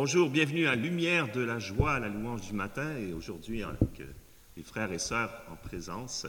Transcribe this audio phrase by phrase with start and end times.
[0.00, 4.00] Bonjour, bienvenue à Lumière de la joie, à la louange du matin, et aujourd'hui avec
[4.00, 4.04] euh,
[4.56, 6.24] les frères et sœurs en présence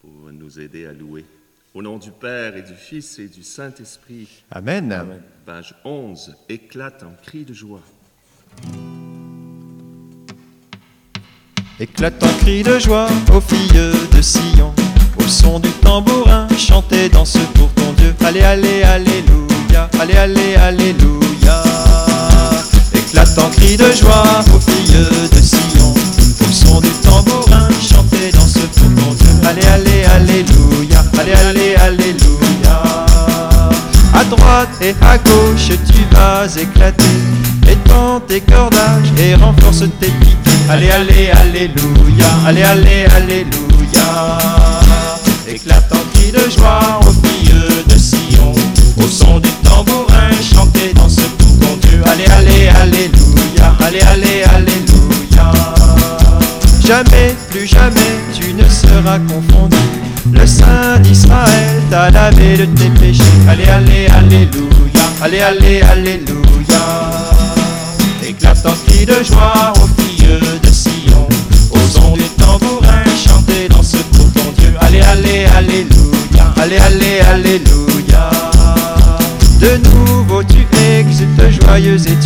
[0.00, 1.24] pour nous aider à louer.
[1.72, 5.22] Au nom du Père et du Fils et du Saint-Esprit, Amen.
[5.46, 7.82] page 11, éclate en cri de joie.
[11.80, 13.70] Éclate en cri de joie aux filles
[14.10, 14.74] de Sion,
[15.16, 18.12] au son du tambourin, chantez, danse pour ton Dieu.
[18.26, 21.62] Allez, allez, alléluia, allez, allez, alléluia.
[22.92, 28.54] Éclate en cri de joie aux filles de Sion, au son du tambourin, chantez, danse
[28.54, 29.48] pour ton Dieu.
[29.48, 32.82] Allez, allez, alléluia, allez, allez, alléluia.
[34.14, 37.37] À droite et à gauche, tu vas éclater.
[37.70, 40.70] Étends tes cordages et renforce tes piquets.
[40.70, 42.26] Allez, allez, alléluia.
[42.46, 44.38] Allez, allez, alléluia.
[45.46, 47.54] Éclate en cri de joie aux filles
[47.88, 48.52] de Sion.
[48.96, 52.02] Au son du tambourin, chantez dans ce pour ton Dieu.
[52.06, 53.74] Allez, allez, alléluia.
[53.84, 55.52] Allez, allez, alléluia.
[56.86, 59.76] Jamais, plus jamais, tu ne seras confondu.
[60.32, 63.22] Le Saint d'Israël t'a lavé de tes péchés.
[63.48, 64.68] Allez, allez, alléluia.
[65.22, 67.07] Allez, allez, alléluia.
[68.28, 71.26] Éclate en cri de joie aux filles de Sion.
[71.70, 74.74] Au son du tambourin, chantez dans ce pour ton Dieu.
[74.80, 76.52] Allez, allez, alléluia.
[76.60, 78.28] Allez, allez, alléluia.
[79.58, 82.16] De nouveau tu exultes joyeuse et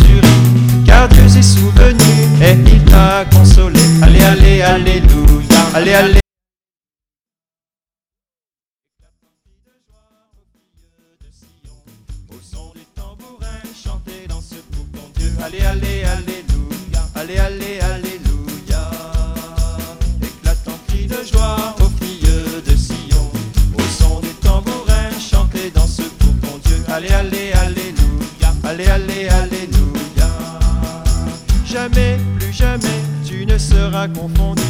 [34.07, 34.63] confondu.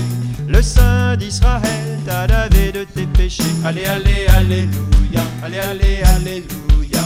[0.48, 3.44] Le Saint d'Israël t'a lavé de tes péchés.
[3.66, 5.22] Allez, allez, alléluia.
[5.44, 7.02] Allez, allez, alléluia.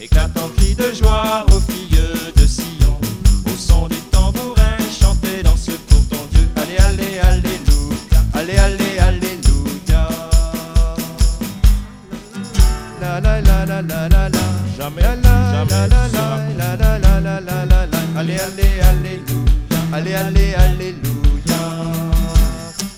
[0.00, 2.00] Éclate en cri de joie aux filles
[2.36, 2.98] de Sion.
[3.46, 6.48] Au son du tambourin, chantez dans ce pour ton Dieu.
[6.56, 8.20] Allez, allez, alléluia.
[8.34, 10.08] Allez, allez, alléluia.
[13.00, 14.38] La la la la la la la.
[14.76, 17.98] Jamais, La la jamais la la la la la la la la.
[18.16, 19.37] Allez, allez, alléluia.
[20.00, 21.58] Allez, allez, alléluia.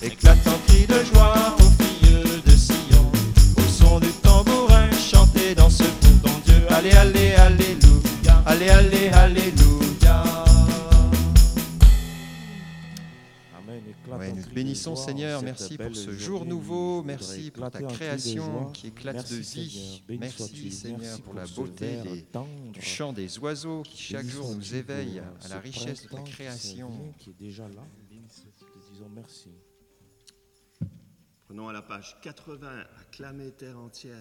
[0.02, 3.10] Éclate en cri de joie aux filles de Sion.
[3.56, 6.62] Au son du tambourin, chantez dans ce pour ton Dieu.
[6.68, 8.42] Allez, allez, alléluia.
[8.44, 10.39] Allez, allez, alléluia.
[14.18, 18.88] Ouais, nous te bénissons Seigneur, merci pour ce jour nouveau, merci pour ta création qui
[18.88, 20.18] éclate Merci, de vie.
[20.18, 20.70] Merci.
[20.72, 22.26] Seigneur Merci pour la beauté des-
[22.72, 26.90] du chant des oiseaux qui chaque jour nous pour à la richesse de ta création.
[26.90, 27.82] s'est venu, Qui est déjà là.
[28.10, 28.64] Béni sois-tu.
[28.64, 29.50] Te disons merci.
[31.46, 34.16] Prenons à la page 80, acclamez terre entière.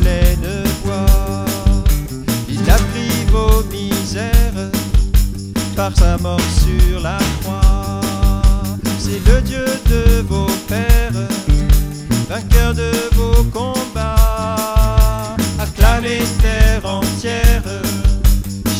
[0.00, 1.44] Pleine voix.
[2.48, 4.70] Il a pris vos misères
[5.76, 8.00] par sa mort sur la croix.
[8.98, 11.28] C'est le Dieu de vos pères,
[12.28, 15.36] vainqueur de vos combats.
[15.58, 17.62] Acclamez terre entière,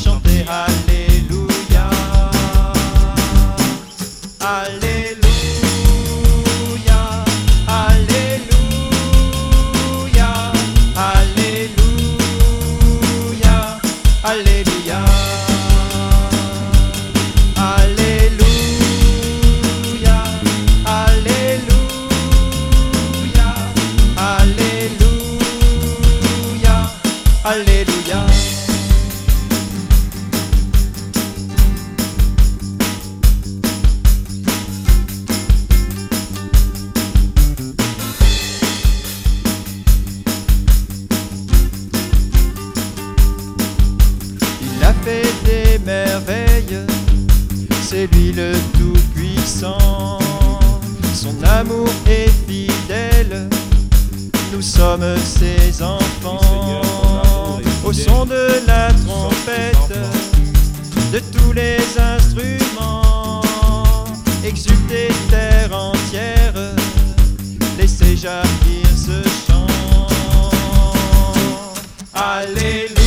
[0.02, 0.44] chantez.
[0.48, 1.88] Alléluia,
[4.40, 4.79] Alléluia,
[45.84, 46.78] merveilles,
[47.82, 50.18] c'est lui le Tout-Puissant.
[51.14, 53.48] Son amour est fidèle,
[54.52, 56.80] nous sommes ses enfants.
[57.84, 59.98] Au son de la trompette,
[61.12, 63.40] de tous les instruments.
[64.44, 66.54] Exultez terre entière,
[67.78, 69.66] laissez jaillir ce chant.
[72.14, 72.99] Alléluia,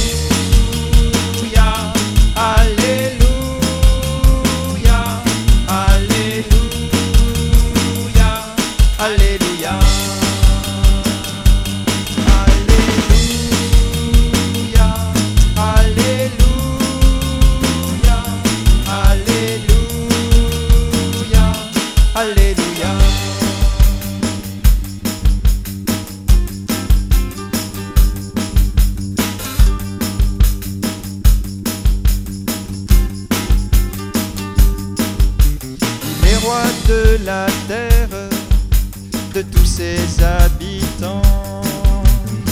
[39.51, 41.21] tous ses habitants,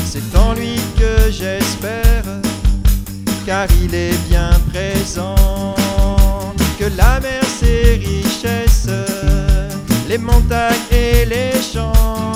[0.06, 2.24] c'est en lui que j'espère,
[3.46, 5.36] car il est bien présent.
[6.80, 8.88] Que la mer, ses richesses,
[10.10, 12.34] les montagnes et les champs,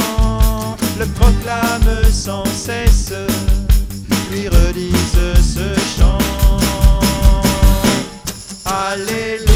[1.00, 3.13] le proclament sans cesse,
[4.31, 6.19] lui redisent ce chant.
[8.66, 9.55] Alléluia,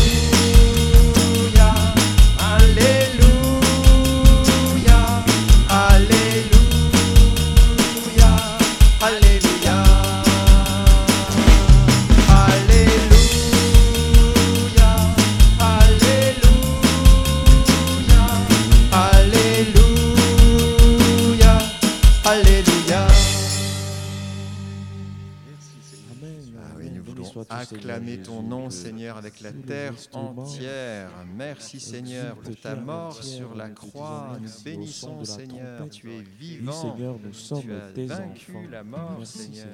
[28.24, 31.12] ton nom, Seigneur, avec la terre entière.
[31.36, 34.38] Merci, Seigneur, pour ta mort sur la croix.
[34.42, 35.90] Nous bénissons, Seigneur.
[35.90, 36.72] Tu es vivant.
[36.72, 38.68] Seigneur, nous sommes Tu as tes vaincu enfants.
[38.72, 39.68] la mort, Seigneur.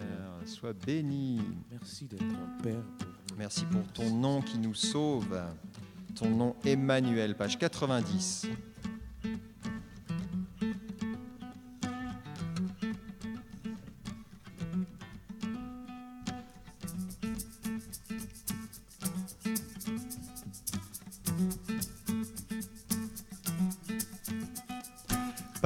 [0.46, 1.42] Sois béni.
[1.72, 2.84] Merci d'être un Père.
[3.38, 5.40] Merci pour ton nom qui nous sauve.
[6.16, 8.48] Ton nom Emmanuel, page 90.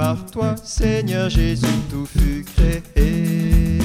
[0.00, 3.80] Par toi, Seigneur Jésus, tout fut créé.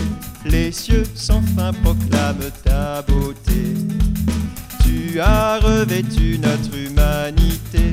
[0.46, 3.74] Les cieux sans fin proclament ta beauté.
[4.86, 7.92] Tu as revêtu notre humanité.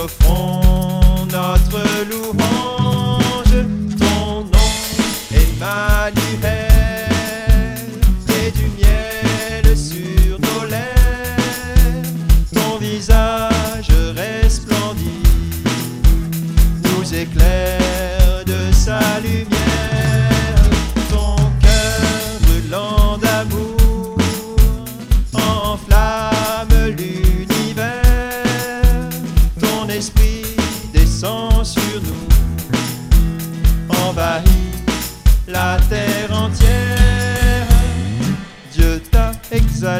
[0.00, 0.59] Nous t'offrons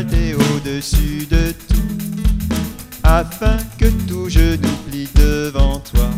[0.02, 2.54] au-dessus de tout,
[3.02, 6.10] afin que tout genou plie devant toi.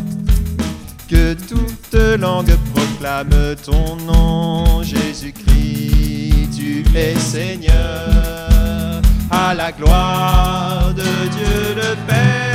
[1.09, 11.75] Que toute langue proclame ton nom, Jésus-Christ, tu es Seigneur, à la gloire de Dieu
[11.75, 12.52] le Père.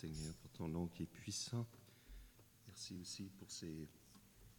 [0.00, 1.66] Seigneur pour ton nom qui est puissant.
[2.68, 3.88] Merci aussi pour ces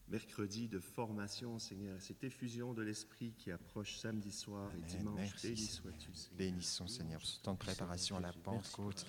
[0.09, 4.97] mercredis de formation, Seigneur, et cette effusion de l'Esprit qui approche samedi soir et Amen.
[4.97, 5.15] dimanche.
[5.15, 6.37] Merci, Béni sois-tu, Seigneur.
[6.37, 9.05] Bénissons, Seigneur, pour ce temps de préparation à la Pentecôte.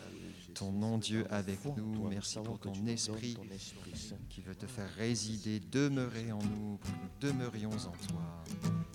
[0.55, 2.09] Ton nom, Dieu, avec nous.
[2.09, 3.37] Merci pour ton esprit
[4.29, 8.45] qui veut te faire résider, demeurer en nous, pour que nous demeurions en toi.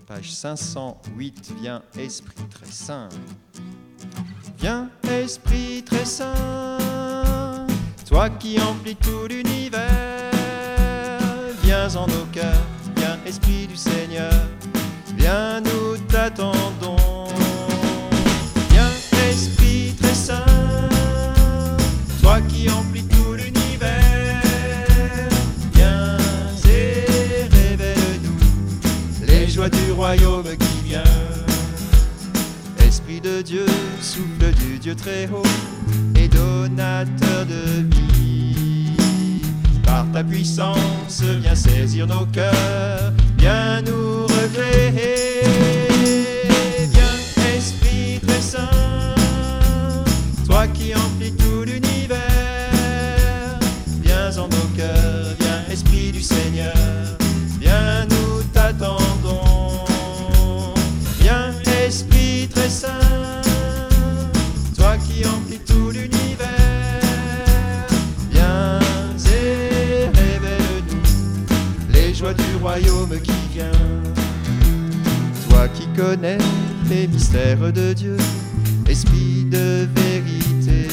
[0.06, 3.10] Page 508, viens, Esprit très saint.
[4.58, 6.78] Viens, Esprit très saint,
[8.16, 10.32] toi qui emplis tout l'univers.
[11.64, 14.32] Viens en nos cœurs, viens, Esprit du Seigneur.
[15.18, 17.28] Viens, nous t'attendons.
[18.70, 18.94] Viens,
[19.30, 20.46] Esprit très saint,
[22.22, 24.42] toi qui emplis tout l'univers.
[25.74, 26.16] Viens
[26.70, 31.04] et révèle-nous les joies du royaume qui vient.
[32.80, 33.66] Esprit de Dieu,
[34.00, 35.44] souffle du Dieu très haut
[36.16, 37.95] et donateur de vie.
[40.30, 45.35] Puissance, viens saisir nos cœurs, viens nous recréer.
[72.82, 73.72] Qui vient.
[75.50, 76.38] Toi qui connais
[76.90, 78.18] les mystères de Dieu,
[78.90, 80.88] Esprit de vérité.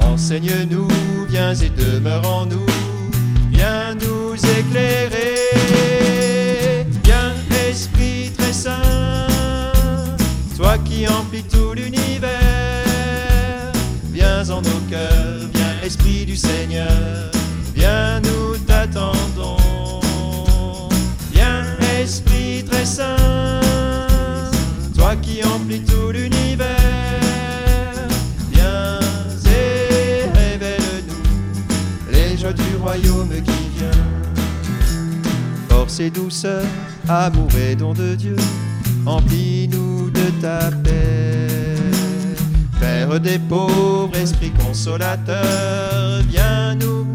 [0.00, 0.88] Enseigne-nous,
[1.28, 2.66] viens et demeure en nous,
[3.52, 5.36] viens nous éclairer.
[7.04, 7.32] Viens,
[7.68, 9.28] Esprit très saint,
[10.56, 12.30] toi qui emplis tout l'univers.
[14.12, 17.29] Viens en nos cœurs, viens, Esprit du Seigneur,
[36.00, 36.64] Force et douceur,
[37.08, 38.36] amour et don de Dieu,
[39.04, 41.76] emplis-nous de ta paix.
[42.80, 47.06] Père des pauvres, esprit consolateur, viens nous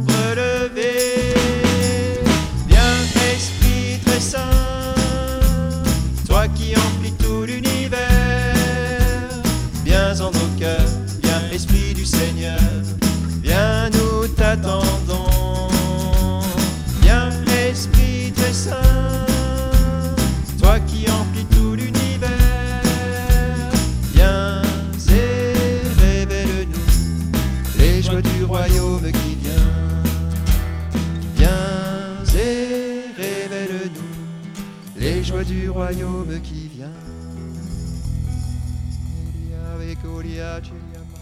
[40.16, 41.20] Gloria Chiriama,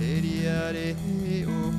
[0.00, 0.96] Eria Re
[1.46, 1.70] O,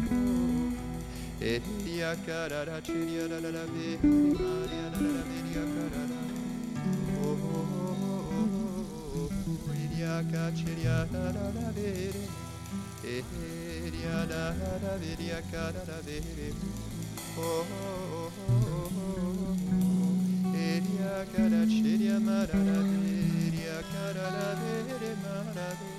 [1.41, 6.19] Eria Carara Chiria La La La Ve, Maria La La La Veria Carara,
[7.19, 7.36] O,
[9.84, 12.24] Eria Caceria La La La Vere,
[13.03, 16.53] Eria La La Veria Carara Vere,
[17.36, 17.65] O,
[20.55, 25.99] Eria Caraceria Marara Veria Carara Vere Marara Vere,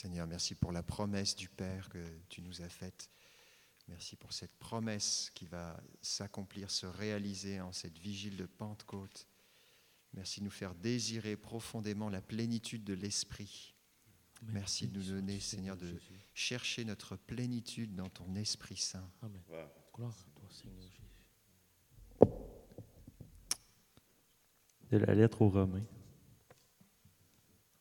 [0.00, 3.10] Seigneur, merci pour la promesse du Père que tu nous as faite.
[3.86, 9.28] Merci pour cette promesse qui va s'accomplir, se réaliser en cette vigile de Pentecôte.
[10.14, 13.74] Merci de nous faire désirer profondément la plénitude de l'Esprit.
[14.44, 16.18] Merci de nous donner, Seigneur, de Jésus.
[16.32, 19.06] chercher notre plénitude dans ton Esprit Saint.
[19.20, 19.42] Amen.
[19.92, 20.96] Gloire à toi, Seigneur Jésus.
[24.90, 25.84] de la lettre aux Romains.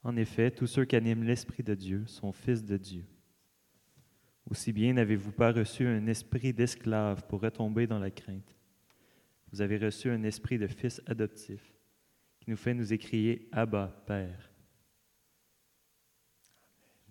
[0.04, 3.06] En effet, tous ceux qui animent l'Esprit de Dieu sont fils de Dieu.
[4.50, 8.56] Aussi bien n'avez-vous pas reçu un esprit d'esclave pour retomber dans la crainte.
[9.52, 11.74] Vous avez reçu un esprit de fils adoptif
[12.40, 14.52] qui nous fait nous écrier Abba, Père.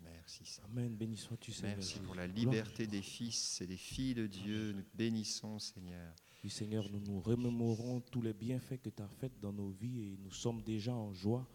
[0.02, 0.70] Merci, Seigneur.
[0.70, 0.96] Amen.
[0.96, 1.76] Béni sois-tu, Seigneur.
[1.76, 4.72] Merci pour la liberté des fils et des filles de Dieu.
[4.72, 6.14] Nous te bénissons, Seigneur.
[6.42, 10.12] Oui, Seigneur, nous nous remémorons tous les bienfaits que tu as faits dans nos vies
[10.12, 11.48] et nous sommes déjà en joie.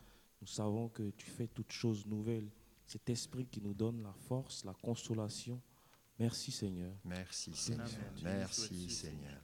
[0.43, 2.51] Nous savons que tu fais toutes choses nouvelles.
[2.85, 5.61] Cet esprit qui nous donne la force, la consolation.
[6.19, 6.93] Merci, Seigneur.
[7.05, 7.87] Merci, Seigneur.
[8.21, 9.41] Merci, Seigneur.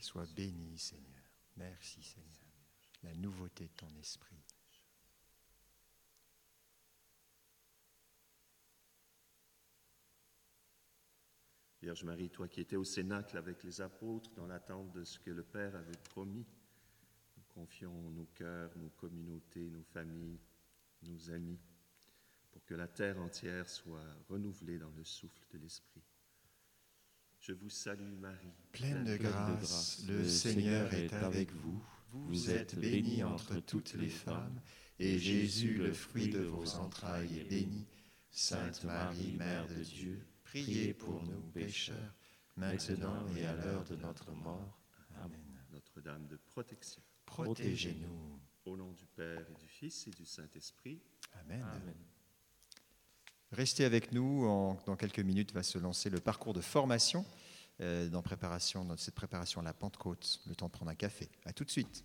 [0.00, 1.22] Sois béni, Seigneur.
[1.56, 2.50] Merci, Seigneur.
[3.04, 4.42] La nouveauté de ton esprit.
[11.80, 15.30] Vierge Marie, toi qui étais au Cénacle avec les apôtres dans l'attente de ce que
[15.30, 16.44] le Père avait promis,
[17.60, 20.40] confions nos cœurs, nos communautés, nos familles,
[21.02, 21.58] nos amis,
[22.50, 26.02] pour que la terre entière soit renouvelée dans le souffle de l'Esprit.
[27.38, 31.82] Je vous salue Marie, Pleine de Pleine de grâce, grâce, le Seigneur est avec vous.
[32.12, 34.60] Vous êtes bénie entre toutes les femmes,
[34.98, 37.86] et Jésus, le fruit de vos entrailles, est béni.
[38.30, 42.14] Sainte Marie, Mère de Dieu, priez pour nous pécheurs,
[42.56, 44.80] maintenant et à l'heure de notre mort.
[45.22, 45.40] Amen.
[45.72, 47.02] Notre-Dame de protection.
[47.30, 48.40] Protégez-nous.
[48.66, 51.00] Au nom du Père et du Fils et du Saint-Esprit.
[51.40, 51.62] Amen.
[51.62, 51.94] Amen.
[53.52, 54.44] Restez avec nous.
[54.46, 57.24] En- dans quelques minutes va se lancer le parcours de formation
[57.80, 60.40] euh, dans, préparation, dans cette préparation à la Pentecôte.
[60.46, 61.28] Le temps de prendre un café.
[61.44, 62.04] À tout de suite.